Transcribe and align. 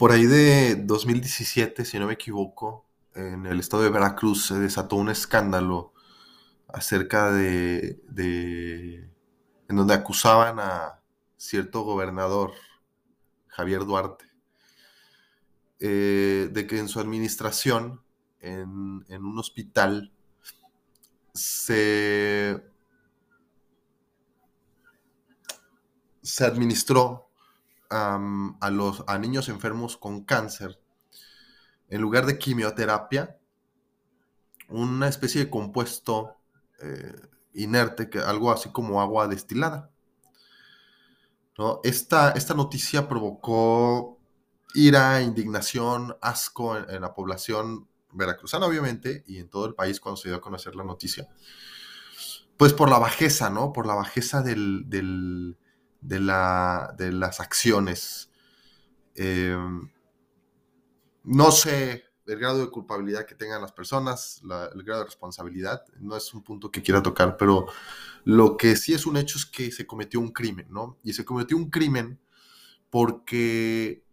Por 0.00 0.12
ahí 0.12 0.24
de 0.24 0.76
2017, 0.76 1.84
si 1.84 1.98
no 1.98 2.06
me 2.06 2.14
equivoco, 2.14 2.86
en 3.14 3.44
el 3.44 3.60
estado 3.60 3.82
de 3.82 3.90
Veracruz 3.90 4.46
se 4.46 4.58
desató 4.58 4.96
un 4.96 5.10
escándalo 5.10 5.92
acerca 6.68 7.30
de, 7.30 8.00
en 9.68 9.76
donde 9.76 9.92
acusaban 9.92 10.58
a 10.58 11.02
cierto 11.36 11.82
gobernador, 11.82 12.52
Javier 13.48 13.84
Duarte, 13.84 14.24
eh, 15.80 16.48
de 16.50 16.66
que 16.66 16.78
en 16.78 16.88
su 16.88 16.98
administración, 16.98 18.00
en, 18.40 19.04
en 19.06 19.22
un 19.22 19.38
hospital, 19.38 20.14
se, 21.34 22.58
se 26.22 26.44
administró 26.46 27.29
a, 27.90 28.70
los, 28.70 29.04
a 29.06 29.18
niños 29.18 29.48
enfermos 29.48 29.96
con 29.96 30.24
cáncer, 30.24 30.80
en 31.88 32.00
lugar 32.00 32.24
de 32.26 32.38
quimioterapia, 32.38 33.36
una 34.68 35.08
especie 35.08 35.44
de 35.44 35.50
compuesto 35.50 36.36
eh, 36.80 37.20
inerte, 37.54 38.08
que, 38.08 38.20
algo 38.20 38.52
así 38.52 38.70
como 38.70 39.00
agua 39.00 39.26
destilada. 39.26 39.90
¿no? 41.58 41.80
Esta, 41.82 42.30
esta 42.30 42.54
noticia 42.54 43.08
provocó 43.08 44.18
ira, 44.74 45.20
indignación, 45.22 46.16
asco 46.20 46.76
en, 46.76 47.00
la 47.00 47.12
población 47.14 47.88
veracruzana, 48.12 48.66
obviamente, 48.66 49.24
y 49.26 49.38
en 49.38 49.48
todo 49.48 49.66
el 49.66 49.74
país 49.74 50.00
cuando 50.00 50.16
se 50.16 50.28
dio 50.28 50.36
a 50.36 50.40
conocer 50.40 50.76
la 50.76 50.84
noticia. 50.84 51.28
Pues 52.56 52.72
por 52.72 52.90
la 52.90 52.98
bajeza, 52.98 53.50
¿no? 53.50 53.72
Por 53.72 53.86
la 53.86 53.94
bajeza 53.94 54.42
del, 54.42 55.56
de, 56.00 56.20
la, 56.20 56.94
de 56.96 57.12
las 57.12 57.40
acciones. 57.40 58.30
Em, 59.14 59.90
no 61.24 61.50
sé 61.50 62.04
el 62.26 62.38
grado 62.38 62.60
de 62.60 62.70
culpabilidad 62.70 63.26
que 63.26 63.34
tengan 63.34 63.60
las 63.60 63.72
personas, 63.72 64.40
el 64.74 64.84
grado 64.84 65.00
de 65.00 65.06
responsabilidad, 65.06 65.84
no 65.98 66.16
es 66.16 66.32
un 66.32 66.42
punto 66.42 66.70
que 66.70 66.82
quiera 66.82 67.02
tocar, 67.02 67.36
pero 67.36 67.66
lo 68.24 68.56
que 68.56 68.76
sí 68.76 68.94
es 68.94 69.04
un 69.04 69.16
hecho 69.16 69.36
es 69.36 69.46
que 69.46 69.72
se 69.72 69.86
cometió 69.86 70.20
un 70.20 70.30
crimen, 70.30 70.66
¿no? 70.70 70.98
Y 71.02 71.12
se 71.12 71.24
cometió 71.24 71.56
un 71.56 71.70
crimen 71.70 72.20
porque 72.88 74.04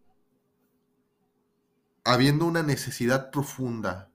habiendo 2.04 2.46
una 2.46 2.64
necesidad 2.64 3.30
profunda, 3.30 4.10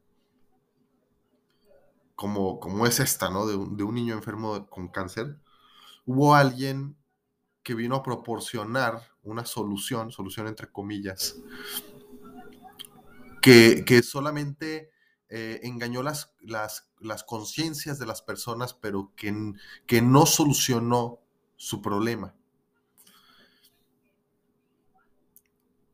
como, 2.16 2.58
como 2.58 2.86
es 2.86 2.98
esta, 2.98 3.30
¿no? 3.30 3.46
De 3.46 3.54
de 3.54 3.84
un 3.84 3.94
niño 3.94 4.14
enfermo 4.14 4.66
con 4.68 4.88
cáncer, 4.88 5.38
hubo 6.06 6.34
alguien 6.34 6.96
que 7.62 7.74
vino 7.74 7.96
a 7.96 8.02
proporcionar 8.02 9.08
una 9.22 9.44
solución, 9.44 10.10
solución 10.10 10.48
entre 10.48 10.70
comillas, 10.70 11.36
que, 13.40 14.02
solamente 14.02 14.90
eh, 15.28 15.60
engañó 15.62 16.02
las, 16.02 16.32
las, 16.40 16.88
las 17.00 17.24
conciencias 17.24 17.98
de 17.98 18.06
las 18.06 18.22
personas, 18.22 18.74
pero 18.74 19.12
que, 19.16 19.54
que 19.86 20.02
no 20.02 20.26
solucionó 20.26 21.20
su 21.56 21.82
problema. 21.82 22.34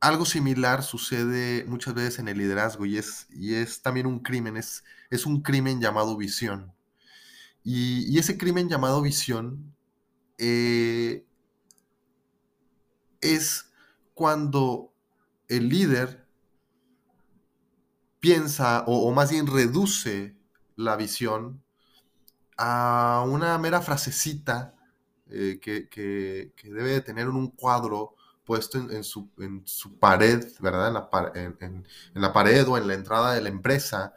Algo 0.00 0.24
similar 0.24 0.84
sucede 0.84 1.64
muchas 1.66 1.94
veces 1.94 2.20
en 2.20 2.28
el 2.28 2.38
liderazgo 2.38 2.86
y 2.86 2.98
es, 2.98 3.26
y 3.30 3.54
es 3.54 3.82
también 3.82 4.06
un 4.06 4.20
crimen, 4.20 4.56
es, 4.56 4.84
es 5.10 5.26
un 5.26 5.42
crimen 5.42 5.80
llamado 5.80 6.16
visión. 6.16 6.72
Y, 7.64 8.18
ese 8.18 8.38
crimen 8.38 8.68
llamado 8.68 9.02
visión 9.02 9.74
eh, 10.38 11.26
es 13.20 13.70
cuando 14.14 14.92
el 15.48 15.68
líder 15.68 16.26
piensa 18.20 18.84
o, 18.86 19.10
más 19.12 19.30
bien 19.30 19.46
reduce 19.46 20.36
la 20.76 20.96
visión 20.96 21.62
a 22.56 23.24
una 23.26 23.56
mera 23.58 23.80
frasecita 23.80 24.74
eh, 25.30 25.60
que, 25.60 26.52
debe 26.64 26.90
de 26.90 27.00
tener 27.00 27.26
en 27.28 27.36
un 27.36 27.50
cuadro 27.50 28.16
puesto 28.44 28.78
en, 28.78 29.04
su, 29.04 29.28
pared, 30.00 30.44
¿verdad? 30.60 30.88
en 31.34 31.84
la 32.14 32.32
pared 32.32 32.66
o 32.66 32.78
en 32.78 32.88
la 32.88 32.94
entrada 32.94 33.34
de 33.34 33.42
la 33.42 33.50
empresa, 33.50 34.14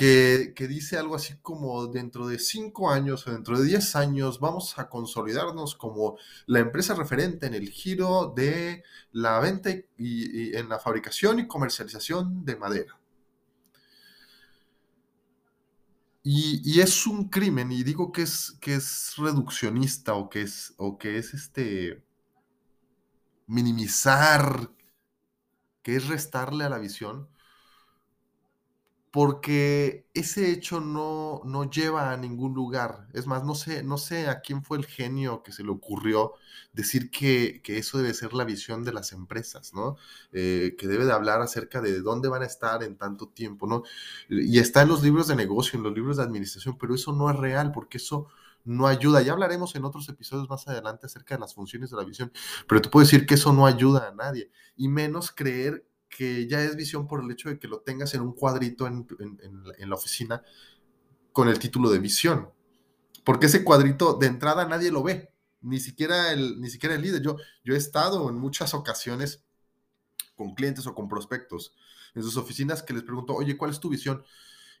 que, 0.00 0.66
dice 0.66 0.96
algo 0.96 1.14
así 1.14 1.34
como 1.42 1.86
dentro 1.86 2.26
de 2.26 2.38
cinco 2.38 2.90
años 2.90 3.26
o 3.26 3.32
dentro 3.32 3.58
de 3.58 3.66
diez 3.66 3.94
años 3.96 4.40
vamos 4.40 4.78
a 4.78 4.88
consolidarnos 4.88 5.74
como 5.74 6.16
la 6.46 6.60
empresa 6.60 6.94
referente 6.94 7.46
en 7.46 7.52
el 7.52 7.68
giro 7.68 8.32
de 8.34 8.82
la 9.12 9.38
venta 9.40 9.68
y, 9.98 10.56
en 10.56 10.70
la 10.70 10.78
fabricación 10.78 11.40
y 11.40 11.46
comercialización 11.46 12.46
de 12.46 12.56
madera. 12.56 12.98
Y, 16.22 16.80
es 16.80 17.06
un 17.06 17.28
crimen, 17.28 17.70
y 17.70 17.82
digo 17.82 18.10
que 18.10 18.22
es, 18.22 18.56
que 18.60 18.76
es 18.76 19.14
reduccionista 19.18 20.14
o 20.14 20.30
que 20.30 20.42
es, 20.42 20.72
o 20.78 20.96
que 20.96 21.18
es 21.18 21.34
este 21.34 22.02
minimizar, 23.46 24.70
que 25.82 25.96
es 25.96 26.08
restarle 26.08 26.64
a 26.64 26.70
la 26.70 26.78
visión, 26.78 27.28
porque 29.10 30.06
ese 30.14 30.52
hecho 30.52 30.80
no, 30.80 31.42
no, 31.44 31.68
lleva 31.68 32.12
a 32.12 32.16
ningún 32.16 32.54
lugar. 32.54 33.08
Es 33.12 33.26
más, 33.26 33.44
no 33.44 33.56
sé, 33.56 33.82
no 33.82 33.98
sé 33.98 34.28
a 34.28 34.40
quién 34.40 34.62
fue 34.62 34.78
el 34.78 34.86
genio 34.86 35.42
que 35.42 35.50
se 35.50 35.64
le 35.64 35.70
ocurrió 35.70 36.34
decir 36.72 37.10
que, 37.10 37.60
eso 37.66 37.98
debe 37.98 38.14
ser 38.14 38.34
la 38.34 38.44
visión 38.44 38.84
de 38.84 38.92
las 38.92 39.12
empresas, 39.12 39.74
¿no? 39.74 39.96
Eh, 40.32 40.76
que 40.78 40.86
debe 40.86 41.06
de 41.06 41.12
hablar 41.12 41.42
acerca 41.42 41.80
de 41.80 42.00
dónde 42.00 42.28
van 42.28 42.42
a 42.42 42.46
estar 42.46 42.84
en 42.84 42.96
tanto 42.96 43.28
tiempo, 43.28 43.66
¿no? 43.66 43.82
Y 44.28 44.60
está 44.60 44.82
en 44.82 44.88
los 44.88 45.02
libros 45.02 45.26
de 45.26 45.34
negocio, 45.36 45.76
en 45.76 45.82
los 45.82 45.94
libros 45.94 46.18
de 46.18 46.22
administración, 46.22 46.78
pero 46.78 46.94
eso 46.94 47.12
no 47.12 47.28
es 47.30 47.36
real 47.36 47.72
porque 47.72 47.98
eso 47.98 48.28
no 48.64 48.86
ayuda. 48.86 49.22
Ya 49.22 49.32
hablaremos 49.32 49.74
en 49.74 49.84
otros 49.84 50.08
episodios 50.08 50.48
más 50.48 50.68
adelante 50.68 51.06
acerca 51.06 51.34
de 51.34 51.40
las 51.40 51.54
funciones 51.54 51.90
de 51.90 51.96
la 51.96 52.04
visión, 52.04 52.32
pero 52.68 52.80
te 52.80 52.88
puedo 52.88 53.04
decir 53.04 53.26
que 53.26 53.34
eso 53.34 53.52
no 53.52 53.66
ayuda 53.66 54.08
a 54.08 54.14
nadie, 54.14 54.50
y 54.76 54.88
menos 54.88 55.32
creer 55.32 55.84
que 56.10 56.48
ya 56.48 56.60
es 56.62 56.76
visión 56.76 57.06
por 57.06 57.22
el 57.22 57.30
hecho 57.30 57.48
de 57.48 57.58
que 57.58 57.68
lo 57.68 57.80
tengas 57.80 58.12
en 58.14 58.20
un 58.20 58.34
cuadrito 58.34 58.86
en, 58.86 59.06
la 59.78 59.94
oficina 59.94 60.42
con 61.32 61.48
el 61.48 61.58
título 61.58 61.88
de 61.88 62.00
visión. 62.00 62.50
Porque 63.24 63.46
ese 63.46 63.64
cuadrito 63.64 64.14
de 64.14 64.26
entrada 64.26 64.66
nadie 64.66 64.90
lo 64.90 65.02
ve, 65.02 65.32
ni 65.62 65.78
siquiera 65.78 66.32
el, 66.32 66.60
ni 66.60 66.68
siquiera 66.68 66.96
el 66.96 67.02
líder. 67.02 67.22
Yo, 67.22 67.36
yo 67.64 67.74
he 67.74 67.78
estado 67.78 68.28
en 68.28 68.36
muchas 68.36 68.74
ocasiones 68.74 69.44
con 70.34 70.54
clientes 70.54 70.86
o 70.86 70.94
con 70.94 71.08
prospectos 71.08 71.74
en 72.14 72.22
sus 72.22 72.36
oficinas 72.36 72.82
que 72.82 72.92
les 72.92 73.04
pregunto, 73.04 73.34
oye, 73.34 73.56
¿cuál 73.56 73.70
es 73.70 73.78
tu 73.78 73.88
visión? 73.88 74.24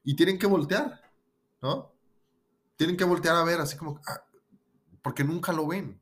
Y 0.02 0.16
tienen 0.16 0.38
que 0.38 0.46
voltear, 0.46 1.00
¿no? 1.62 1.92
Tienen 2.76 2.96
que 2.96 3.04
voltear 3.04 3.36
a 3.36 3.44
ver, 3.44 3.60
así 3.60 3.76
como, 3.76 4.00
ah, 4.06 4.24
porque 5.00 5.22
nunca 5.22 5.52
lo 5.52 5.66
ven. 5.68 6.00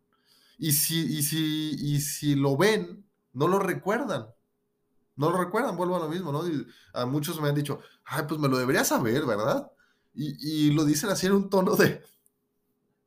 Y 0.57 0.73
si, 0.73 1.19
y 1.19 1.23
si, 1.23 1.77
y 1.79 2.01
si 2.01 2.35
lo 2.35 2.57
ven, 2.57 3.05
no 3.35 3.47
lo 3.47 3.59
recuerdan 3.59 4.29
no 5.19 5.31
lo 5.31 5.39
recuerdan, 5.39 5.77
vuelvo 5.77 5.97
a 5.97 5.99
lo 5.99 6.09
mismo, 6.09 6.31
¿no? 6.31 6.43
a 6.95 7.05
muchos 7.05 7.41
me 7.41 7.49
han 7.49 7.55
dicho, 7.55 7.81
ay, 8.05 8.25
pues 8.29 8.41
me 8.41 8.49
lo 8.49 8.57
debería 8.57 8.85
saber, 8.85 9.27
¿verdad? 9.27 9.71
Y, 10.15 10.71
lo 10.71 10.85
dicen 10.85 11.11
así 11.11 11.27
en 11.27 11.33
un 11.33 11.51
tono 11.51 11.77
de, 11.77 12.03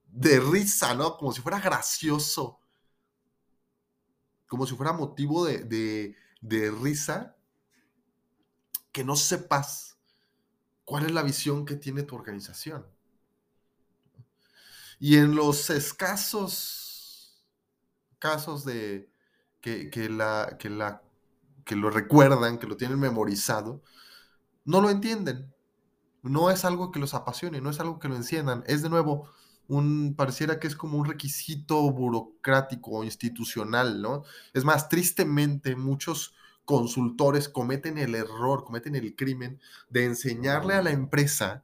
de 0.08 0.40
risa, 0.40 0.94
¿no? 0.94 1.18
Como 1.18 1.32
si 1.32 1.42
fuera 1.42 1.60
gracioso. 1.60 2.60
Como 4.48 4.66
si 4.66 4.76
fuera 4.76 4.94
motivo 4.94 5.46
de, 5.46 6.16
de 6.42 6.72
risa 6.72 7.36
que 8.92 9.04
no 9.04 9.16
sepas 9.16 9.98
cuál 10.86 11.06
es 11.06 11.12
la 11.12 11.24
visión 11.24 11.66
que 11.66 11.76
tiene 11.76 12.04
tu 12.04 12.16
organización. 12.16 12.86
Y 15.00 15.18
en 15.18 15.36
los 15.36 15.70
escasos 15.70 17.44
casos 18.20 18.64
de 18.66 19.12
que, 19.62 19.90
que, 19.90 20.10
la, 20.10 20.58
que 20.60 20.70
la 20.70 21.02
que 21.72 21.78
lo 21.78 21.90
recuerdan, 21.90 22.58
que 22.58 22.68
lo 22.68 22.76
tienen 22.76 23.00
memorizado, 23.00 23.82
no 24.66 24.82
lo 24.82 24.90
entienden. 24.90 25.54
No 26.22 26.52
es 26.52 26.66
algo 26.66 26.92
que 26.92 27.00
los 27.00 27.14
apasione, 27.14 27.62
no 27.62 27.70
es 27.70 27.80
algo 27.80 27.98
que 27.98 28.10
lo 28.10 28.18
enciendan. 28.18 28.62
Es 28.68 28.82
de 28.82 28.90
nuevo, 28.90 29.30
un, 29.70 30.14
pareciera 30.18 30.60
que 30.60 30.68
es 30.68 30.76
como 30.76 30.98
un 30.98 31.06
requisito 31.06 31.90
burocrático 31.90 32.92
o 32.92 33.04
institucional, 33.06 34.02
¿no? 34.02 34.24
Es 34.54 34.66
más, 34.66 34.90
tristemente, 34.90 35.78
muchos 35.78 36.36
consultores 36.66 37.48
cometen 37.48 37.98
el 37.98 38.16
error, 38.16 38.66
cometen 38.66 38.98
el 38.98 39.16
crimen 39.16 39.62
de 39.90 40.04
enseñarle 40.04 40.74
a 40.74 40.82
la 40.82 40.92
empresa 40.92 41.64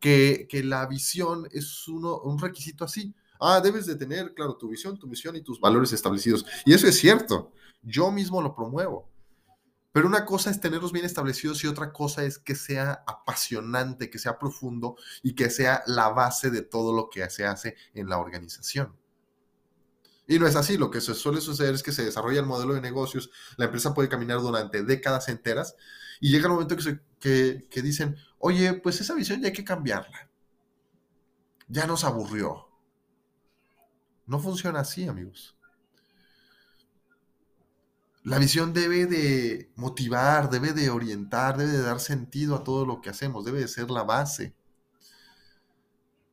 que, 0.00 0.48
la 0.64 0.86
visión 0.86 1.46
es 1.52 1.86
uno, 1.86 2.18
un 2.18 2.38
requisito 2.38 2.86
así. 2.86 3.14
Ah, 3.44 3.60
debes 3.60 3.86
de 3.86 3.96
tener, 3.96 4.34
claro, 4.34 4.56
tu 4.56 4.68
visión, 4.68 4.96
tu 4.96 5.08
misión 5.08 5.34
y 5.34 5.42
tus 5.42 5.58
valores 5.60 5.92
establecidos. 5.92 6.46
Y 6.64 6.74
eso 6.74 6.86
es 6.86 6.96
cierto. 6.96 7.50
Yo 7.82 8.12
mismo 8.12 8.40
lo 8.40 8.54
promuevo. 8.54 9.10
Pero 9.90 10.06
una 10.06 10.24
cosa 10.24 10.50
es 10.50 10.60
tenerlos 10.60 10.92
bien 10.92 11.04
establecidos 11.04 11.62
y 11.64 11.66
otra 11.66 11.92
cosa 11.92 12.24
es 12.24 12.38
que 12.38 12.54
sea 12.54 13.02
apasionante, 13.04 14.10
que 14.10 14.20
sea 14.20 14.38
profundo 14.38 14.94
y 15.24 15.34
que 15.34 15.50
sea 15.50 15.82
la 15.86 16.08
base 16.10 16.50
de 16.50 16.62
todo 16.62 16.94
lo 16.94 17.10
que 17.10 17.28
se 17.30 17.44
hace 17.44 17.76
en 17.94 18.08
la 18.08 18.18
organización. 18.18 18.96
Y 20.28 20.38
no 20.38 20.46
es 20.46 20.54
así, 20.54 20.78
lo 20.78 20.90
que 20.90 21.00
suele 21.00 21.40
suceder 21.40 21.74
es 21.74 21.82
que 21.82 21.92
se 21.92 22.04
desarrolla 22.04 22.38
el 22.40 22.46
modelo 22.46 22.74
de 22.74 22.80
negocios, 22.80 23.30
la 23.56 23.66
empresa 23.66 23.92
puede 23.92 24.08
caminar 24.08 24.40
durante 24.40 24.84
décadas 24.84 25.28
enteras 25.28 25.74
y 26.20 26.30
llega 26.30 26.46
el 26.46 26.52
momento 26.52 26.76
que, 27.18 27.66
que 27.68 27.82
dicen, 27.82 28.16
oye, 28.38 28.72
pues 28.74 29.00
esa 29.00 29.14
visión 29.14 29.40
ya 29.40 29.48
hay 29.48 29.52
que 29.52 29.64
cambiarla. 29.64 30.30
Ya 31.68 31.86
nos 31.86 32.04
aburrió. 32.04 32.71
No 34.32 34.38
funciona 34.38 34.80
así, 34.80 35.06
amigos. 35.06 35.54
La 38.24 38.38
visión 38.38 38.72
debe 38.72 39.04
de 39.04 39.70
motivar, 39.76 40.48
debe 40.48 40.72
de 40.72 40.88
orientar, 40.88 41.58
debe 41.58 41.72
de 41.72 41.82
dar 41.82 42.00
sentido 42.00 42.56
a 42.56 42.64
todo 42.64 42.86
lo 42.86 43.02
que 43.02 43.10
hacemos, 43.10 43.44
debe 43.44 43.60
de 43.60 43.68
ser 43.68 43.90
la 43.90 44.04
base. 44.04 44.54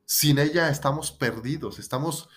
Sin 0.06 0.38
ella 0.38 0.70
estamos 0.70 1.12
perdidos, 1.12 1.78
estamos, 1.78 2.30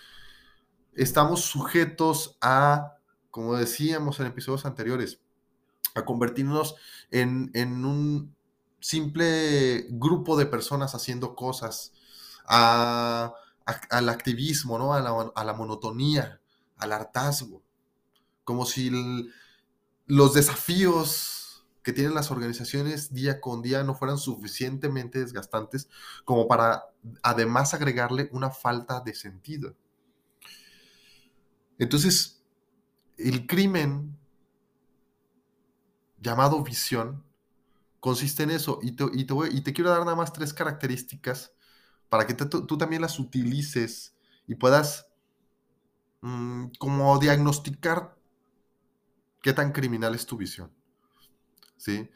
estamos 0.92 1.40
sujetos 1.40 2.36
a, 2.42 2.98
como 3.30 3.56
decíamos 3.56 4.20
en 4.20 4.26
episodios 4.26 4.66
anteriores, 4.66 5.18
a 5.94 6.04
convertirnos 6.04 6.74
en, 7.10 7.50
un 7.86 8.36
simple 8.80 9.86
grupo 9.92 10.36
de 10.36 10.44
personas 10.44 10.94
haciendo 10.94 11.34
cosas, 11.34 11.94
al 13.64 14.08
activismo, 14.08 14.78
¿no? 14.78 14.94
a, 14.94 15.00
la, 15.00 15.32
a 15.34 15.44
la 15.44 15.54
monotonía, 15.54 16.40
al 16.76 16.92
hartazgo 16.92 17.62
como 18.44 18.66
si 18.66 18.90
los 20.06 20.34
desafíos 20.34 21.64
que 21.82 21.92
tienen 21.92 22.14
las 22.14 22.30
organizaciones 22.30 23.12
día 23.12 23.40
con 23.40 23.62
día 23.62 23.82
no 23.82 23.94
fueran 23.94 24.18
suficientemente 24.18 25.18
desgastantes 25.18 25.88
como 26.24 26.46
para 26.46 26.84
además 27.22 27.74
agregarle 27.74 28.28
una 28.32 28.50
falta 28.50 29.00
de 29.00 29.14
sentido. 29.14 29.74
Entonces, 31.78 32.42
el 33.18 33.46
crimen 33.46 34.16
llamado 36.20 36.62
visión 36.62 37.22
consiste 38.00 38.44
en 38.44 38.50
eso. 38.50 38.78
Y 38.82 38.92
te, 38.92 39.04
y 39.12 39.60
te, 39.60 39.72
quiero 39.72 39.90
dar 39.90 40.00
nada 40.00 40.14
más 40.16 40.32
tres 40.32 40.54
características 40.54 41.52
para 42.14 42.28
que 42.28 42.34
tú 42.34 42.78
también 42.78 43.02
las 43.02 43.18
utilices 43.18 44.14
y 44.46 44.54
puedas 44.54 45.08
mm, 46.20 46.66
como 46.78 47.18
diagnosticar 47.18 48.16
qué 49.42 49.52
tan 49.52 49.72
criminal 49.72 50.14
es 50.14 50.24
tu 50.24 50.36
visión. 50.36 50.70
¿Sí? 51.76 52.08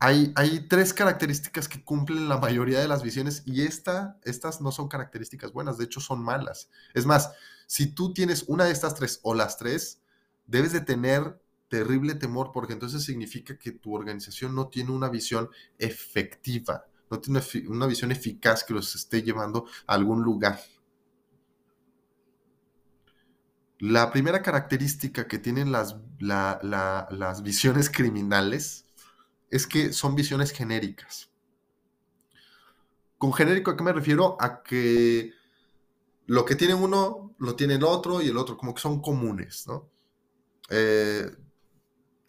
Hay, 0.00 0.34
hay, 0.36 0.68
tres 0.68 0.92
características 0.92 1.66
que 1.66 1.82
cumplen 1.82 2.28
la 2.28 2.36
mayoría 2.36 2.78
de 2.78 2.88
las 2.88 3.02
visiones 3.02 3.42
y 3.46 3.62
esta, 3.62 4.18
estas 4.22 4.60
no 4.60 4.70
son 4.70 4.86
características 4.86 5.50
buenas, 5.50 5.78
de 5.78 5.86
hecho 5.86 6.00
son 6.00 6.22
malas. 6.22 6.68
Es 6.92 7.06
más, 7.06 7.32
si 7.66 7.86
tú 7.86 8.12
tienes 8.12 8.44
una 8.48 8.66
de 8.66 8.72
estas 8.72 8.96
tres 8.96 9.18
o 9.22 9.32
las 9.32 9.56
tres, 9.56 10.02
debes 10.46 10.74
de 10.74 10.82
tener 10.82 11.40
terrible 11.70 12.16
temor 12.16 12.50
porque 12.52 12.74
entonces 12.74 13.02
significa 13.02 13.58
que 13.58 13.72
tu 13.72 13.94
organización 13.94 14.54
no 14.54 14.68
tiene 14.68 14.90
una 14.90 15.08
visión 15.08 15.48
efectiva, 15.78 16.84
no 17.10 17.20
tiene 17.20 17.40
una 17.68 17.86
visión 17.86 18.12
eficaz 18.12 18.64
que 18.64 18.74
los 18.74 18.94
esté 18.94 19.22
llevando 19.22 19.66
a 19.86 19.94
algún 19.94 20.22
lugar. 20.22 20.60
La 23.78 24.10
primera 24.10 24.42
característica 24.42 25.28
que 25.28 25.38
tienen 25.38 25.70
las, 25.70 25.96
las 26.18 27.42
visiones 27.42 27.90
criminales 27.90 28.86
es 29.50 29.66
que 29.66 29.92
son 29.92 30.14
visiones 30.14 30.50
genéricas. 30.52 31.30
Con 33.18 33.32
genérico, 33.32 33.70
¿a 33.70 33.76
qué 33.76 33.84
me 33.84 33.92
refiero? 33.92 34.36
A 34.40 34.62
que 34.62 35.32
lo 36.26 36.44
que 36.44 36.56
tiene 36.56 36.74
uno, 36.74 37.34
lo 37.38 37.56
tiene 37.56 37.74
el 37.74 37.84
otro 37.84 38.20
y 38.20 38.28
el 38.28 38.36
otro, 38.36 38.56
como 38.56 38.74
que 38.74 38.80
son 38.80 39.00
comunes, 39.00 39.66
¿no? 39.66 39.88
Eh, 40.70 41.30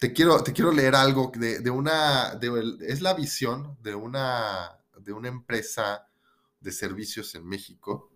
te, 0.00 0.12
quiero, 0.12 0.42
te 0.42 0.52
quiero 0.52 0.72
leer 0.72 0.96
algo 0.96 1.30
de, 1.36 1.70
una, 1.70 2.40
es 2.80 3.00
la 3.00 3.14
visión 3.14 3.78
de 3.80 3.94
una, 3.94 4.80
de 4.98 5.12
una 5.12 5.28
empresa 5.28 6.08
de 6.58 6.72
servicios 6.72 7.36
en 7.36 7.46
México 7.46 8.10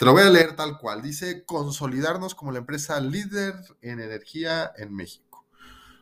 te 0.00 0.06
lo 0.06 0.14
voy 0.14 0.22
a 0.22 0.30
leer 0.30 0.56
tal 0.56 0.78
cual. 0.78 1.02
Dice, 1.02 1.44
consolidarnos 1.44 2.34
como 2.34 2.52
la 2.52 2.58
empresa 2.60 2.98
líder 3.00 3.54
en 3.82 4.00
energía 4.00 4.72
en 4.78 4.94
México. 4.94 5.46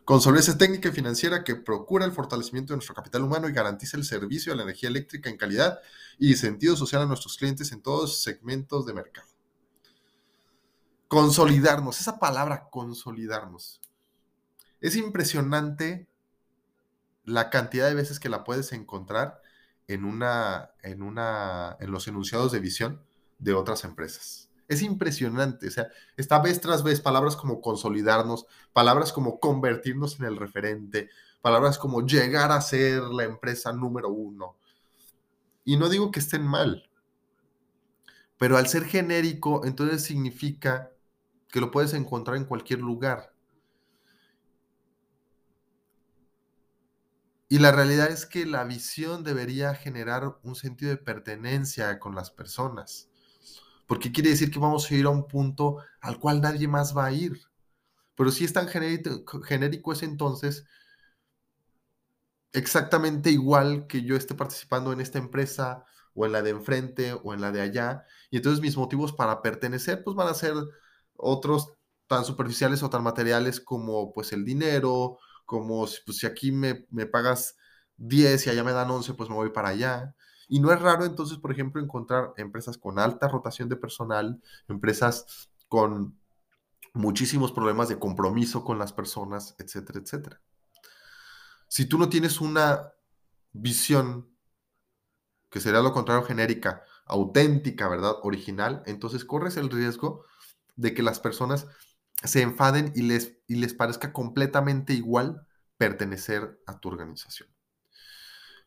Con 0.04 0.20
solvencia 0.20 0.56
técnica 0.56 0.90
y 0.90 0.92
financiera 0.92 1.42
que 1.42 1.56
procura 1.56 2.04
el 2.04 2.12
fortalecimiento 2.12 2.72
de 2.72 2.76
nuestro 2.76 2.94
capital 2.94 3.24
humano 3.24 3.48
y 3.48 3.52
garantiza 3.52 3.96
el 3.96 4.04
servicio 4.04 4.52
de 4.52 4.58
la 4.58 4.62
energía 4.62 4.88
eléctrica 4.88 5.28
en 5.28 5.36
calidad 5.36 5.80
y 6.16 6.36
sentido 6.36 6.76
social 6.76 7.02
a 7.02 7.06
nuestros 7.06 7.36
clientes 7.36 7.72
en 7.72 7.82
todos 7.82 8.22
segmentos 8.22 8.86
de 8.86 8.94
mercado. 8.94 9.26
Consolidarnos, 11.08 12.00
esa 12.00 12.18
palabra 12.18 12.68
consolidarnos. 12.70 13.80
Es 14.80 14.94
impresionante 14.94 16.06
la 17.24 17.50
cantidad 17.50 17.88
de 17.88 17.94
veces 17.94 18.20
que 18.20 18.28
la 18.28 18.44
puedes 18.44 18.72
encontrar 18.72 19.40
en 19.86 20.04
una, 20.04 20.70
en 20.82 21.02
una, 21.02 21.76
en 21.80 21.90
los 21.90 22.06
enunciados 22.08 22.52
de 22.52 22.60
visión 22.60 23.02
de 23.38 23.54
otras 23.54 23.84
empresas. 23.84 24.50
Es 24.68 24.82
impresionante, 24.82 25.68
o 25.68 25.70
sea, 25.70 25.88
esta 26.18 26.40
vez 26.40 26.60
tras 26.60 26.82
vez 26.82 27.00
palabras 27.00 27.36
como 27.36 27.62
consolidarnos, 27.62 28.46
palabras 28.74 29.12
como 29.12 29.40
convertirnos 29.40 30.20
en 30.20 30.26
el 30.26 30.36
referente, 30.36 31.08
palabras 31.40 31.78
como 31.78 32.06
llegar 32.06 32.52
a 32.52 32.60
ser 32.60 33.00
la 33.04 33.24
empresa 33.24 33.72
número 33.72 34.10
uno. 34.10 34.56
Y 35.64 35.78
no 35.78 35.88
digo 35.88 36.10
que 36.10 36.20
estén 36.20 36.46
mal, 36.46 36.90
pero 38.36 38.58
al 38.58 38.68
ser 38.68 38.84
genérico, 38.84 39.64
entonces 39.64 40.04
significa 40.04 40.90
que 41.50 41.60
lo 41.60 41.70
puedes 41.70 41.94
encontrar 41.94 42.36
en 42.36 42.44
cualquier 42.44 42.80
lugar. 42.80 43.32
Y 47.48 47.58
la 47.60 47.72
realidad 47.72 48.10
es 48.10 48.26
que 48.26 48.44
la 48.44 48.64
visión 48.64 49.24
debería 49.24 49.74
generar 49.74 50.38
un 50.42 50.54
sentido 50.54 50.90
de 50.90 50.98
pertenencia 50.98 51.98
con 51.98 52.14
las 52.14 52.30
personas 52.30 53.08
porque 53.88 54.12
quiere 54.12 54.30
decir 54.30 54.50
que 54.52 54.58
vamos 54.60 54.88
a 54.88 54.94
ir 54.94 55.06
a 55.06 55.08
un 55.08 55.26
punto 55.26 55.78
al 56.02 56.20
cual 56.20 56.42
nadie 56.42 56.68
más 56.68 56.96
va 56.96 57.06
a 57.06 57.12
ir. 57.12 57.40
Pero 58.14 58.30
si 58.30 58.44
es 58.44 58.52
tan 58.52 58.68
genérico, 58.68 59.92
es 59.92 60.02
entonces 60.02 60.66
exactamente 62.52 63.30
igual 63.30 63.86
que 63.86 64.02
yo 64.02 64.14
esté 64.14 64.34
participando 64.34 64.92
en 64.92 65.00
esta 65.00 65.18
empresa 65.18 65.84
o 66.14 66.26
en 66.26 66.32
la 66.32 66.42
de 66.42 66.50
enfrente 66.50 67.14
o 67.14 67.32
en 67.32 67.40
la 67.40 67.50
de 67.50 67.62
allá. 67.62 68.04
Y 68.30 68.36
entonces 68.36 68.60
mis 68.60 68.76
motivos 68.76 69.14
para 69.14 69.40
pertenecer 69.40 70.04
pues 70.04 70.14
van 70.14 70.28
a 70.28 70.34
ser 70.34 70.54
otros 71.18 71.74
tan 72.06 72.24
superficiales 72.24 72.82
o 72.82 72.90
tan 72.90 73.02
materiales 73.02 73.60
como 73.60 74.12
pues 74.12 74.32
el 74.32 74.44
dinero, 74.44 75.18
como 75.44 75.86
pues, 76.06 76.18
si 76.18 76.26
aquí 76.26 76.52
me, 76.52 76.86
me 76.90 77.06
pagas 77.06 77.56
10 77.98 78.46
y 78.46 78.50
allá 78.50 78.64
me 78.64 78.72
dan 78.72 78.90
11, 78.90 79.14
pues 79.14 79.28
me 79.28 79.36
voy 79.36 79.50
para 79.50 79.68
allá. 79.68 80.14
Y 80.48 80.60
no 80.60 80.72
es 80.72 80.80
raro 80.80 81.04
entonces, 81.04 81.38
por 81.38 81.52
ejemplo, 81.52 81.82
encontrar 81.82 82.32
empresas 82.38 82.78
con 82.78 82.98
alta 82.98 83.28
rotación 83.28 83.68
de 83.68 83.76
personal, 83.76 84.42
empresas 84.68 85.50
con 85.68 86.18
muchísimos 86.94 87.52
problemas 87.52 87.88
de 87.88 87.98
compromiso 87.98 88.64
con 88.64 88.78
las 88.78 88.92
personas, 88.92 89.54
etcétera, 89.58 90.00
etcétera. 90.00 90.40
Si 91.68 91.86
tú 91.86 91.98
no 91.98 92.08
tienes 92.08 92.40
una 92.40 92.92
visión, 93.52 94.30
que 95.50 95.60
sería 95.60 95.80
lo 95.80 95.92
contrario 95.92 96.24
genérica, 96.24 96.82
auténtica, 97.04 97.88
¿verdad? 97.88 98.16
Original, 98.22 98.82
entonces 98.86 99.24
corres 99.24 99.56
el 99.56 99.70
riesgo 99.70 100.24
de 100.78 100.94
que 100.94 101.02
las 101.02 101.18
personas 101.20 101.66
se 102.24 102.40
enfaden 102.40 102.92
y 102.94 103.02
les, 103.02 103.36
y 103.46 103.56
les 103.56 103.74
parezca 103.74 104.12
completamente 104.12 104.94
igual 104.94 105.46
pertenecer 105.76 106.60
a 106.66 106.78
tu 106.78 106.88
organización. 106.88 107.48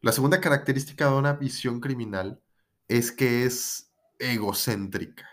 La 0.01 0.11
segunda 0.11 0.41
característica 0.41 1.07
de 1.07 1.15
una 1.15 1.33
visión 1.33 1.79
criminal 1.79 2.41
es 2.87 3.11
que 3.11 3.45
es 3.45 3.93
egocéntrica. 4.19 5.27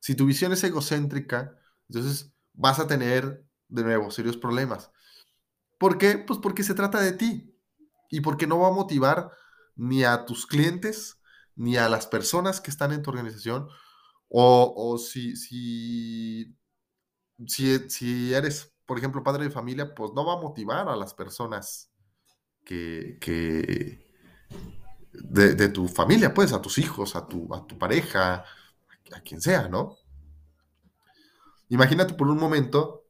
Si 0.00 0.14
tu 0.14 0.26
visión 0.26 0.52
es 0.52 0.62
egocéntrica, 0.64 1.58
entonces 1.88 2.32
vas 2.52 2.78
a 2.78 2.86
tener 2.86 3.44
de 3.68 3.82
nuevo 3.82 4.10
serios 4.10 4.36
problemas. 4.36 4.90
¿Por 5.78 5.98
qué? 5.98 6.18
Pues 6.18 6.38
porque 6.38 6.62
se 6.62 6.74
trata 6.74 7.00
de 7.00 7.12
ti 7.12 7.58
y 8.10 8.20
porque 8.20 8.46
no 8.46 8.58
va 8.58 8.68
a 8.68 8.72
motivar 8.72 9.30
ni 9.76 10.04
a 10.04 10.26
tus 10.26 10.46
clientes 10.46 11.20
ni 11.54 11.78
a 11.78 11.88
las 11.88 12.06
personas 12.06 12.60
que 12.60 12.70
están 12.70 12.92
en 12.92 13.02
tu 13.02 13.10
organización 13.10 13.68
o, 14.28 14.98
si, 14.98 15.36
si, 15.36 16.56
si, 17.46 17.90
si 17.90 18.34
eres, 18.34 18.74
por 18.84 18.98
ejemplo, 18.98 19.22
padre 19.22 19.44
de 19.44 19.50
familia, 19.50 19.94
pues 19.94 20.12
no 20.14 20.24
va 20.24 20.34
a 20.34 20.40
motivar 20.40 20.88
a 20.88 20.96
las 20.96 21.14
personas 21.14 21.90
que, 22.64 23.18
de, 25.12 25.68
tu 25.68 25.88
familia, 25.88 26.34
pues, 26.34 26.52
a 26.52 26.60
tus 26.60 26.78
hijos, 26.78 27.16
a 27.16 27.26
tu, 27.26 27.54
a 27.54 27.66
tu 27.66 27.78
pareja, 27.78 28.44
a 29.12 29.20
quien 29.20 29.40
sea, 29.40 29.68
¿no? 29.68 29.96
Imagínate 31.68 32.14
por 32.14 32.28
un 32.28 32.38
momento 32.38 33.06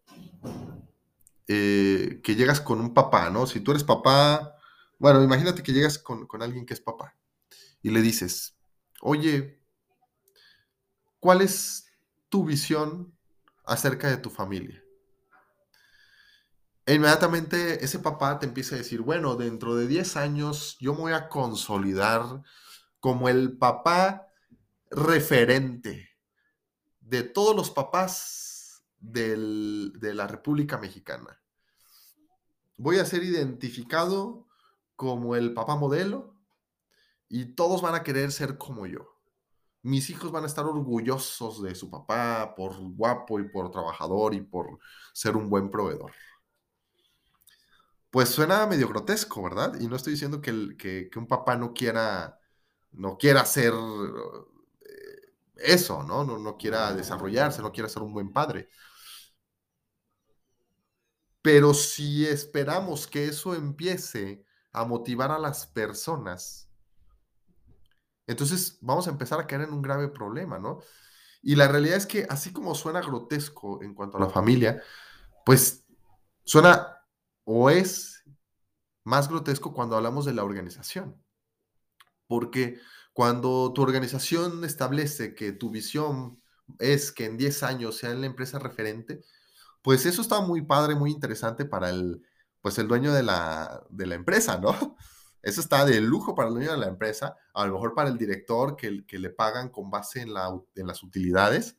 eh, 1.48 2.20
que 2.22 2.34
llegas 2.34 2.60
con 2.60 2.80
un 2.80 2.94
papá, 2.94 3.30
¿no? 3.30 3.46
Si 3.46 3.60
tú 3.60 3.70
eres 3.70 3.84
papá, 3.84 4.56
bueno, 4.98 5.22
imagínate 5.22 5.62
que 5.62 5.72
llegas 5.72 5.98
con, 5.98 6.26
con 6.26 6.42
alguien 6.42 6.66
que 6.66 6.74
es 6.74 6.80
papá 6.80 7.16
y 7.82 7.90
le 7.90 8.00
dices, 8.00 8.56
oye, 9.00 9.60
¿cuál 11.26 11.40
es 11.40 11.90
tu 12.28 12.44
visión 12.44 13.12
acerca 13.64 14.08
de 14.08 14.16
tu 14.16 14.30
familia. 14.30 14.80
E 16.84 16.94
inmediatamente 16.94 17.84
ese 17.84 17.98
papá 17.98 18.38
te 18.38 18.46
empieza 18.46 18.76
a 18.76 18.78
decir, 18.78 19.00
bueno, 19.00 19.34
dentro 19.34 19.74
de 19.74 19.88
10 19.88 20.16
años 20.18 20.76
yo 20.78 20.94
me 20.94 21.00
voy 21.00 21.12
a 21.14 21.28
consolidar 21.28 22.44
como 23.00 23.28
el 23.28 23.58
papá 23.58 24.28
referente 24.88 26.10
de 27.00 27.24
todos 27.24 27.56
los 27.56 27.72
papás 27.72 28.84
de 29.00 30.14
la 30.14 30.28
República 30.28 30.78
Mexicana. 30.78 31.42
Voy 32.76 33.00
a 33.00 33.04
ser 33.04 33.24
identificado 33.24 34.46
como 34.94 35.34
el 35.34 35.54
papá 35.54 35.74
modelo 35.74 36.36
y 37.28 37.46
todos 37.46 37.82
van 37.82 37.96
a 37.96 38.04
querer 38.04 38.30
ser 38.30 38.58
como 38.58 38.86
yo. 38.86 39.15
Mis 39.86 40.10
hijos 40.10 40.30
van 40.32 40.44
a 40.44 40.46
estar 40.48 40.66
orgullosos 40.66 41.62
de 41.62 41.74
su 41.74 41.90
papá 41.90 42.54
por 42.56 42.76
guapo 42.96 43.40
y 43.40 43.48
por 43.48 43.70
trabajador 43.70 44.34
y 44.34 44.40
por 44.42 44.78
ser 45.12 45.36
un 45.36 45.48
buen 45.48 45.70
proveedor 45.70 46.12
pues 48.16 48.30
suena 48.30 48.66
medio 48.66 48.88
grotesco, 48.88 49.42
¿verdad? 49.42 49.78
Y 49.78 49.88
no 49.88 49.96
estoy 49.96 50.14
diciendo 50.14 50.40
que, 50.40 51.10
un 51.16 51.26
papá 51.26 51.54
no 51.54 51.74
quiera, 51.74 52.40
no 52.92 53.18
quiera 53.18 53.42
hacer 53.42 53.74
eh, 53.74 55.34
eso, 55.56 56.02
¿no? 56.02 56.24
¿no? 56.24 56.38
No 56.38 56.56
quiera 56.56 56.94
desarrollarse, 56.94 57.60
no 57.60 57.72
quiera 57.72 57.90
ser 57.90 58.02
un 58.02 58.14
buen 58.14 58.32
padre. 58.32 58.70
Pero 61.42 61.74
si 61.74 62.26
esperamos 62.26 63.06
que 63.06 63.26
eso 63.26 63.54
empiece 63.54 64.44
a 64.72 64.84
motivar 64.84 65.30
a 65.30 65.38
las 65.38 65.66
personas, 65.66 66.65
entonces 68.26 68.78
vamos 68.80 69.06
a 69.06 69.10
empezar 69.10 69.40
a 69.40 69.46
caer 69.46 69.62
en 69.62 69.72
un 69.72 69.82
grave 69.82 70.08
problema, 70.08 70.58
¿no? 70.58 70.80
Y 71.42 71.54
la 71.56 71.68
realidad 71.68 71.96
es 71.96 72.06
que 72.06 72.26
así 72.28 72.52
como 72.52 72.74
suena 72.74 73.00
grotesco 73.00 73.82
en 73.82 73.94
cuanto 73.94 74.18
a 74.18 74.20
la 74.20 74.30
familia, 74.30 74.82
pues 75.44 75.84
suena 76.44 76.98
o 77.44 77.70
es 77.70 78.24
más 79.04 79.28
grotesco 79.28 79.72
cuando 79.72 79.96
hablamos 79.96 80.24
de 80.24 80.34
la 80.34 80.44
organización. 80.44 81.22
Porque 82.26 82.80
cuando 83.12 83.72
tu 83.72 83.82
organización 83.82 84.64
establece 84.64 85.34
que 85.34 85.52
tu 85.52 85.70
visión 85.70 86.42
es 86.80 87.12
que 87.12 87.26
en 87.26 87.36
10 87.36 87.62
años 87.62 87.96
sea 87.96 88.12
la 88.14 88.26
empresa 88.26 88.58
referente, 88.58 89.22
pues 89.82 90.04
eso 90.06 90.22
está 90.22 90.40
muy 90.40 90.62
padre, 90.62 90.96
muy 90.96 91.12
interesante 91.12 91.64
para 91.64 91.90
el, 91.90 92.22
pues 92.60 92.78
el 92.78 92.88
dueño 92.88 93.12
de 93.12 93.22
la, 93.22 93.84
de 93.90 94.06
la 94.06 94.16
empresa, 94.16 94.58
¿no? 94.58 94.96
Eso 95.46 95.60
está 95.60 95.84
de 95.84 96.00
lujo 96.00 96.34
para 96.34 96.48
el 96.48 96.54
dueño 96.54 96.72
de 96.72 96.78
la 96.78 96.88
empresa, 96.88 97.36
a 97.54 97.66
lo 97.68 97.74
mejor 97.74 97.94
para 97.94 98.08
el 98.08 98.18
director 98.18 98.74
que, 98.74 99.04
le 99.08 99.30
pagan 99.30 99.68
con 99.68 99.92
base 99.92 100.22
en 100.22 100.34
las 100.34 101.02
utilidades 101.04 101.76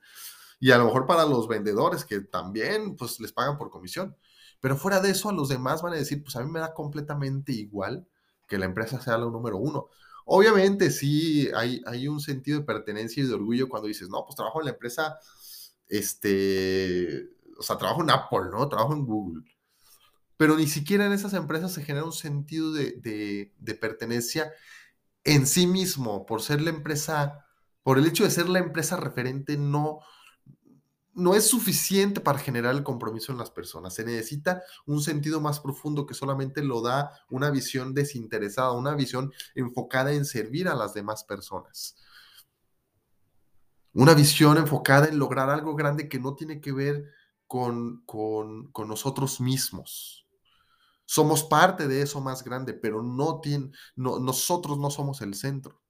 y 0.58 0.72
a 0.72 0.78
lo 0.78 0.86
mejor 0.86 1.06
para 1.06 1.26
los 1.26 1.50
vendedores 1.50 2.06
que 2.06 2.22
también 2.22 2.96
pues 2.96 3.20
les 3.20 3.34
pagan 3.34 3.58
por 3.58 3.70
comisión. 3.70 4.16
Pero 4.62 4.78
fuera 4.78 5.02
de 5.02 5.10
eso, 5.10 5.28
a 5.28 5.34
los 5.34 5.50
demás 5.50 5.82
van 5.82 5.92
a 5.92 5.98
decir, 5.98 6.24
pues 6.24 6.38
a 6.38 6.46
mí 6.46 6.50
me 6.50 6.62
da 6.62 6.74
completamente 6.74 7.52
igual 7.52 8.08
que 8.48 8.58
la 8.58 8.64
empresa 8.64 9.02
sea 9.02 9.18
la 9.18 9.26
número 9.26 9.58
uno. 9.58 9.90
Obviamente 10.24 10.90
sí 10.90 11.50
hay, 11.54 11.82
hay 11.86 12.08
un 12.08 12.22
sentido 12.22 12.60
de 12.60 12.66
pertenencia 12.66 13.22
y 13.22 13.28
de 13.28 13.34
orgullo 13.34 13.68
cuando 13.68 13.90
dices, 13.90 14.08
no, 14.08 14.24
pues 14.24 14.38
trabajo 14.38 14.62
en 14.62 14.68
la 14.68 14.72
empresa, 14.72 15.20
este, 15.90 17.32
o 17.60 17.64
sea, 17.64 17.78
trabajo 17.78 18.02
en 18.02 18.12
Apple, 18.12 18.50
¿no? 18.50 18.70
Trabajo 18.70 18.94
en 18.94 19.06
Google. 19.06 19.44
Pero 20.38 20.56
ni 20.56 20.68
siquiera 20.68 21.06
en 21.06 21.14
esas 21.14 21.34
empresas 21.34 21.74
se 21.74 21.84
genera 21.84 22.06
un 22.06 22.14
sentido 22.14 22.72
de, 22.72 23.52
pertenencia 23.82 24.52
en 25.24 25.48
sí 25.48 25.68
mismo, 25.68 26.26
por 26.26 26.42
ser 26.42 26.62
la 26.62 26.70
empresa, 26.70 27.46
por 27.84 27.98
el 27.98 28.06
hecho 28.06 28.24
de 28.24 28.32
ser 28.32 28.48
la 28.48 28.60
empresa 28.60 28.98
referente, 28.98 29.58
no, 29.58 30.00
no 31.14 31.34
es 31.36 31.48
suficiente 31.48 32.22
para 32.22 32.40
generar 32.40 32.76
el 32.76 32.84
compromiso 32.84 33.32
en 33.32 33.40
las 33.40 33.50
personas. 33.50 33.96
Se 33.96 34.06
necesita 34.06 34.62
un 34.86 35.02
sentido 35.02 35.42
más 35.42 35.60
profundo 35.60 36.06
que 36.06 36.14
solamente 36.14 36.64
lo 36.64 36.82
da 36.82 37.12
una 37.30 37.50
visión 37.50 37.94
desinteresada, 37.96 38.72
una 38.72 38.94
visión 38.94 39.34
enfocada 39.56 40.14
en 40.14 40.26
servir 40.26 40.68
a 40.68 40.76
las 40.76 40.94
demás 40.94 41.24
personas. 41.24 41.98
Una 43.94 44.14
visión 44.14 44.58
enfocada 44.58 45.08
en 45.08 45.18
lograr 45.18 45.50
algo 45.50 45.76
grande 45.76 46.08
que 46.08 46.20
no 46.20 46.36
tiene 46.36 46.62
que 46.62 46.72
ver 46.72 47.06
con, 47.48 48.04
nosotros 48.88 49.42
mismos. 49.42 50.27
Somos 51.08 51.46
parte 51.46 51.88
de 51.88 52.02
eso 52.02 52.20
más 52.20 52.44
grande, 52.44 52.74
pero 52.74 53.02
no, 53.02 53.40
tiene, 53.40 53.72
no 53.96 54.20
nosotros 54.20 54.78
no 54.78 54.92
somos 54.92 55.22
el 55.22 55.36
centro. 55.36 55.82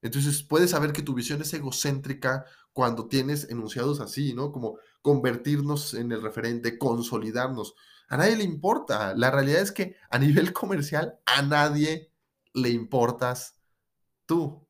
Entonces 0.00 0.42
puedes 0.42 0.70
saber 0.70 0.94
que 0.94 1.02
tu 1.02 1.12
visión 1.12 1.42
es 1.42 1.52
egocéntrica 1.52 2.46
cuando 2.72 3.06
tienes 3.06 3.50
enunciados 3.50 4.00
así, 4.00 4.32
¿no? 4.32 4.50
Como 4.50 4.78
convertirnos 5.02 5.92
en 5.92 6.10
el 6.10 6.22
referente, 6.22 6.78
consolidarnos. 6.78 7.74
A 8.08 8.16
nadie 8.16 8.36
le 8.36 8.44
importa. 8.44 9.14
La 9.14 9.30
realidad 9.30 9.60
es 9.60 9.72
que 9.72 9.96
a 10.10 10.18
nivel 10.18 10.52
comercial 10.54 11.18
a 11.26 11.42
nadie 11.42 12.10
le 12.54 12.70
importas 12.70 13.60
tú. 14.24 14.66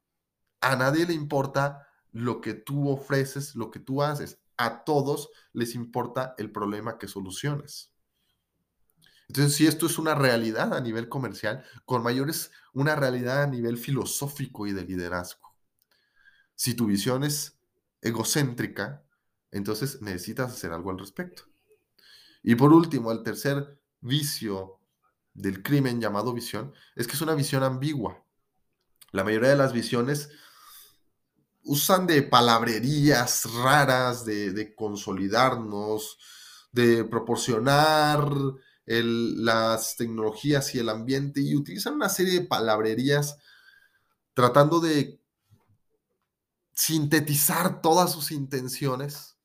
A 0.61 0.75
nadie 0.75 1.07
le 1.07 1.14
importa 1.14 1.87
lo 2.11 2.40
que 2.40 2.54
tú 2.54 2.90
ofreces, 2.90 3.54
lo 3.54 3.71
que 3.71 3.78
tú 3.78 4.02
haces. 4.02 4.40
A 4.57 4.83
todos 4.83 5.30
les 5.52 5.76
importa 5.76 6.35
el 6.38 6.50
problema 6.50 6.99
que 6.99 7.07
solucionas. 7.07 7.92
Entonces, 9.28 9.54
si 9.54 9.66
esto 9.66 9.87
es 9.87 9.99
una 9.99 10.14
realidad 10.14 10.75
a 10.75 10.80
nivel 10.80 11.08
comercial, 11.08 11.64
con 11.85 12.02
mayores 12.02 12.50
una 12.73 12.97
realidad 12.97 13.42
a 13.42 13.47
nivel 13.47 13.76
filosófico 13.76 14.66
y 14.66 14.73
de 14.73 14.85
liderazgo. 14.85 15.54
Si 16.54 16.75
tu 16.75 16.87
visión 16.87 17.25
es 17.25 17.58
egocéntrica, 18.00 19.04
entonces 19.50 20.00
necesitas 20.00 20.52
hacer 20.52 20.73
algo 20.73 20.90
al 20.90 20.99
respecto. 20.99 21.44
Y 22.42 22.54
por 22.54 22.73
último, 22.73 23.12
el 23.12 23.23
tercer 23.23 23.80
vicio 24.00 24.80
del 25.35 25.62
crimen 25.62 26.00
llamado 26.00 26.32
visión 26.32 26.73
es 26.97 27.06
que 27.06 27.14
es 27.14 27.20
una 27.20 27.35
visión 27.35 27.62
ambigua. 27.62 28.25
La 29.12 29.25
mayoría 29.25 29.50
de 29.50 29.56
las 29.56 29.73
visiones 29.73 30.30
usan 31.62 32.06
de 32.06 32.23
palabrerías 32.23 33.44
raras, 33.52 34.25
de, 34.25 34.75
consolidarnos, 34.75 36.18
de 36.73 37.04
proporcionar 37.04 38.30
las 38.88 39.97
tecnologías 39.97 40.75
y 40.75 40.78
el 40.78 40.88
ambiente 40.88 41.40
y 41.40 41.54
utilizan 41.54 41.95
una 41.95 42.09
serie 42.09 42.40
de 42.40 42.47
palabrerías 42.47 43.38
tratando 44.33 44.80
de 44.80 45.21
sintetizar 46.73 47.83
todas 47.83 48.12
sus 48.12 48.30
intenciones, 48.30 49.37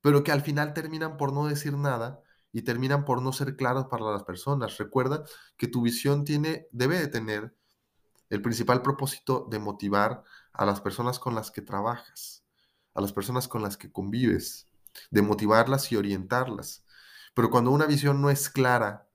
pero 0.00 0.22
que 0.22 0.32
al 0.32 0.42
final 0.42 0.74
terminan 0.74 1.16
por 1.16 1.32
no 1.32 1.46
decir 1.46 1.72
nada 1.72 2.22
y 2.52 2.62
terminan 2.62 3.04
por 3.04 3.20
no 3.20 3.32
ser 3.32 3.56
claras 3.56 3.86
para 3.86 4.10
las 4.12 4.22
personas. 4.22 4.78
Recuerda 4.78 5.24
que 5.56 5.66
tu 5.66 5.82
visión 5.82 6.24
tiene, 6.24 6.68
debe 6.70 6.98
de 6.98 7.08
tener 7.08 7.56
el 8.30 8.42
principal 8.42 8.82
propósito 8.82 9.46
de 9.50 9.58
motivar 9.58 10.22
a 10.52 10.64
las 10.64 10.80
personas 10.80 11.18
con 11.18 11.34
las 11.34 11.50
que 11.50 11.62
trabajas, 11.62 12.44
a 12.94 13.00
las 13.00 13.12
personas 13.12 13.48
con 13.48 13.62
las 13.62 13.76
que 13.76 13.90
convives, 13.90 14.66
de 15.10 15.22
motivarlas 15.22 15.90
y 15.90 15.96
orientarlas. 15.96 16.85
Pero 17.36 17.50
cuando 17.50 17.70
una 17.70 17.84
visión 17.84 18.22
no 18.22 18.30
es 18.30 18.48
clara, 18.48 19.10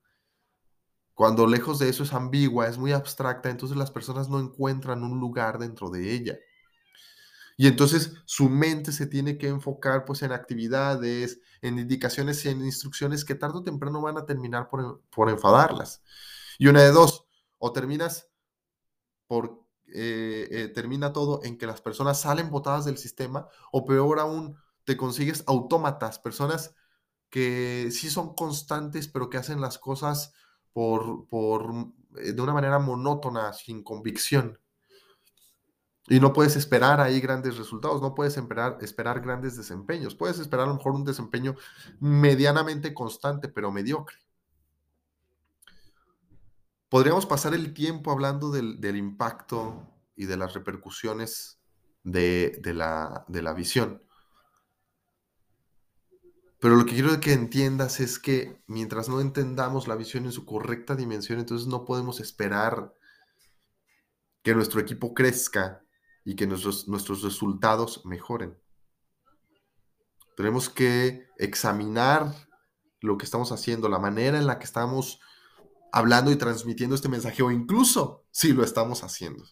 cuando 1.15 1.47
lejos 1.47 1.79
de 1.79 1.89
eso 1.89 2.03
es 2.03 2.13
ambigua, 2.13 2.67
es 2.67 2.77
muy 2.77 2.91
abstracta, 2.91 3.49
entonces 3.49 3.75
las 3.75 3.89
personas 3.89 4.29
no 4.29 4.39
encuentran 4.39 5.01
un 5.03 5.19
lugar 5.19 5.57
dentro 5.57 5.89
de 5.89 6.13
ella. 6.13 6.37
Y 7.57 7.65
entonces 7.65 8.13
su 8.25 8.47
mente 8.47 8.91
se 8.91 9.07
tiene 9.07 9.39
que 9.39 9.47
enfocar 9.47 10.05
pues 10.05 10.21
en 10.21 10.33
actividades, 10.33 11.39
en 11.63 11.79
indicaciones 11.79 12.45
y 12.45 12.49
en 12.49 12.63
instrucciones 12.63 13.25
que 13.25 13.33
tarde 13.33 13.57
o 13.57 13.63
temprano 13.63 14.01
van 14.01 14.19
a 14.19 14.25
terminar 14.27 14.69
por, 14.69 15.29
enfadarlas. 15.29 16.03
Y 16.59 16.67
una 16.67 16.83
de 16.83 16.91
dos, 16.91 17.25
o 17.57 17.73
terminas 17.73 18.29
por, 19.25 19.65
eh, 19.87 20.47
eh, 20.51 20.67
termina 20.67 21.11
todo 21.11 21.39
en 21.43 21.57
que 21.57 21.65
las 21.65 21.81
personas 21.81 22.21
salen 22.21 22.51
botadas 22.51 22.85
del 22.85 22.99
sistema, 22.99 23.47
o 23.71 23.83
peor 23.83 24.19
aún, 24.19 24.57
te 24.83 24.95
consigues 24.95 25.43
autómatas, 25.47 26.19
personas 26.19 26.75
que 27.31 27.89
sí 27.91 28.11
son 28.11 28.35
constantes, 28.35 29.07
pero 29.07 29.29
que 29.29 29.37
hacen 29.37 29.61
las 29.61 29.79
cosas 29.79 30.33
por, 30.73 31.27
por, 31.29 31.87
eh, 32.17 32.33
de 32.33 32.41
una 32.41 32.53
manera 32.53 32.77
monótona, 32.77 33.53
sin 33.53 33.83
convicción. 33.83 34.59
Y 36.07 36.19
no 36.19 36.33
puedes 36.33 36.57
esperar 36.57 36.99
ahí 36.99 37.21
grandes 37.21 37.57
resultados, 37.57 38.01
no 38.01 38.13
puedes 38.13 38.35
esperar, 38.35 38.77
esperar 38.81 39.21
grandes 39.21 39.55
desempeños. 39.55 40.13
Puedes 40.13 40.39
esperar 40.39 40.65
a 40.65 40.69
lo 40.69 40.75
mejor 40.75 40.93
un 40.93 41.05
desempeño 41.05 41.55
medianamente 42.01 42.93
constante, 42.93 43.47
pero 43.47 43.71
mediocre. 43.71 44.17
Podríamos 46.89 47.25
pasar 47.25 47.53
el 47.53 47.73
tiempo 47.73 48.11
hablando 48.11 48.51
del, 48.51 48.95
impacto 48.97 49.87
y 50.17 50.25
de 50.25 50.35
las 50.35 50.53
repercusiones 50.53 51.61
de, 52.03 52.59
la, 52.65 53.23
de 53.29 53.41
la 53.41 53.53
visión. 53.53 54.03
Pero 56.61 56.75
lo 56.75 56.85
que 56.85 56.93
quiero 56.93 57.19
que 57.19 57.33
entiendas 57.33 57.99
es 57.99 58.19
que 58.19 58.61
mientras 58.67 59.09
no 59.09 59.19
entendamos 59.19 59.87
la 59.87 59.95
visión 59.95 60.25
en 60.25 60.31
su 60.31 60.45
correcta 60.45 60.95
dimensión, 60.95 61.39
entonces 61.39 61.67
no 61.67 61.85
podemos 61.85 62.19
esperar 62.19 62.93
que 64.43 64.53
nuestro 64.53 64.79
equipo 64.79 65.15
crezca 65.15 65.83
y 66.23 66.35
que 66.35 66.45
nuestros, 66.45 66.87
nuestros 66.87 67.23
resultados 67.23 68.05
mejoren. 68.05 68.61
Tenemos 70.37 70.69
que 70.69 71.27
examinar 71.37 72.31
lo 72.99 73.17
que 73.17 73.25
estamos 73.25 73.51
haciendo, 73.51 73.89
la 73.89 73.97
manera 73.97 74.37
en 74.37 74.45
la 74.45 74.59
que 74.59 74.65
estamos 74.65 75.19
hablando 75.91 76.31
y 76.31 76.35
transmitiendo 76.35 76.93
este 76.95 77.09
mensaje 77.09 77.41
o 77.41 77.49
incluso 77.49 78.27
si 78.29 78.53
lo 78.53 78.63
estamos 78.63 79.03
haciendo. 79.03 79.43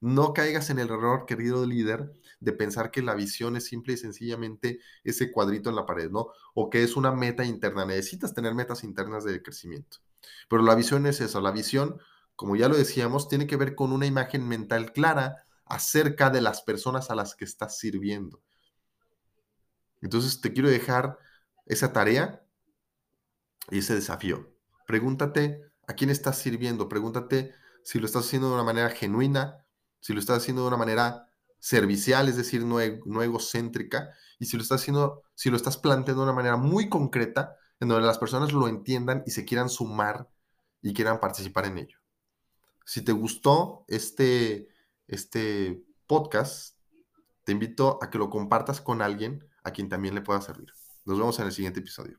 No 0.00 0.32
caigas 0.32 0.70
en 0.70 0.78
el 0.78 0.88
error, 0.88 1.26
querido 1.26 1.66
líder, 1.66 2.12
de 2.40 2.52
pensar 2.52 2.90
que 2.90 3.02
la 3.02 3.14
visión 3.14 3.56
es 3.56 3.66
simple 3.66 3.94
y 3.94 3.96
sencillamente 3.96 4.80
ese 5.02 5.32
cuadrito 5.32 5.70
en 5.70 5.76
la 5.76 5.86
pared, 5.86 6.10
¿no? 6.10 6.28
O 6.54 6.70
que 6.70 6.84
es 6.84 6.96
una 6.96 7.10
meta 7.10 7.44
interna. 7.44 7.84
Necesitas 7.84 8.32
tener 8.32 8.54
metas 8.54 8.84
internas 8.84 9.24
de 9.24 9.42
crecimiento. 9.42 9.98
Pero 10.48 10.62
la 10.62 10.74
visión 10.74 11.06
es 11.06 11.20
eso. 11.20 11.40
La 11.40 11.50
visión, 11.50 12.00
como 12.36 12.54
ya 12.54 12.68
lo 12.68 12.76
decíamos, 12.76 13.28
tiene 13.28 13.46
que 13.46 13.56
ver 13.56 13.74
con 13.74 13.92
una 13.92 14.06
imagen 14.06 14.46
mental 14.46 14.92
clara 14.92 15.44
acerca 15.64 16.30
de 16.30 16.40
las 16.40 16.62
personas 16.62 17.10
a 17.10 17.14
las 17.14 17.34
que 17.34 17.44
estás 17.44 17.78
sirviendo. 17.78 18.40
Entonces 20.00 20.40
te 20.40 20.52
quiero 20.52 20.70
dejar 20.70 21.18
esa 21.66 21.92
tarea 21.92 22.44
y 23.70 23.78
ese 23.78 23.94
desafío. 23.94 24.52
Pregúntate 24.86 25.62
a 25.86 25.94
quién 25.94 26.10
estás 26.10 26.38
sirviendo, 26.38 26.88
pregúntate 26.88 27.52
si 27.82 27.98
lo 27.98 28.06
estás 28.06 28.26
haciendo 28.26 28.48
de 28.48 28.54
una 28.54 28.64
manera 28.64 28.90
genuina, 28.90 29.64
si 30.00 30.12
lo 30.12 30.20
estás 30.20 30.38
haciendo 30.38 30.62
de 30.62 30.68
una 30.68 30.76
manera 30.76 31.28
servicial, 31.58 32.28
es 32.28 32.36
decir, 32.36 32.64
no, 32.64 32.80
e, 32.80 33.00
egocéntrica, 33.22 34.10
y 34.38 34.46
si 34.46 34.56
lo 34.56 34.62
estás 34.62 34.80
haciendo, 34.80 35.22
si 35.34 35.50
lo 35.50 35.56
estás 35.56 35.76
planteando 35.76 36.22
de 36.22 36.30
una 36.30 36.36
manera 36.36 36.56
muy 36.56 36.88
concreta, 36.88 37.56
en 37.80 37.88
donde 37.88 38.06
las 38.06 38.18
personas 38.18 38.52
lo 38.52 38.68
entiendan 38.68 39.22
y 39.26 39.30
se 39.30 39.44
quieran 39.44 39.68
sumar 39.68 40.28
y 40.82 40.94
quieran 40.94 41.20
participar 41.20 41.66
en 41.66 41.78
ello. 41.78 41.98
Si 42.84 43.02
te 43.02 43.12
gustó 43.12 43.84
este, 43.88 44.68
este 45.06 45.84
podcast, 46.06 46.76
te 47.44 47.52
invito 47.52 47.98
a 48.02 48.10
que 48.10 48.18
lo 48.18 48.30
compartas 48.30 48.80
con 48.80 49.02
alguien 49.02 49.48
a 49.62 49.72
quien 49.72 49.88
también 49.88 50.14
le 50.14 50.22
pueda 50.22 50.40
servir. 50.40 50.72
Nos 51.04 51.18
vemos 51.18 51.38
en 51.38 51.46
el 51.46 51.52
siguiente 51.52 51.80
episodio. 51.80 52.18